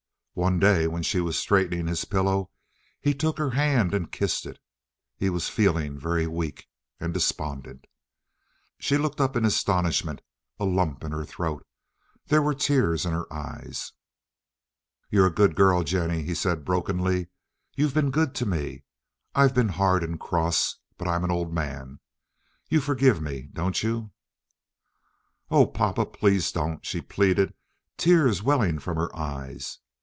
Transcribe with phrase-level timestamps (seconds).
[0.33, 2.51] One day when she was straightening his pillow
[3.01, 4.59] he took her hand and kissed it.
[5.17, 7.85] He was feeling very weak—and despondent.
[8.79, 10.21] She looked up in astonishment,
[10.57, 11.67] a lump in her throat.
[12.27, 13.91] There were tears in his eyes.
[15.09, 17.27] "You're a good girl, Jennie," he said brokenly.
[17.75, 18.83] "You've been good to me.
[19.35, 21.99] I've been hard and cross, but I'm an old man.
[22.69, 24.11] You forgive me, don't you?"
[25.51, 27.53] "Oh, papa, please don't," she pleaded,
[27.97, 29.79] tears welling from her eyes.